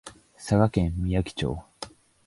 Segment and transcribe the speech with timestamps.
[0.35, 1.59] 佐賀県みやき町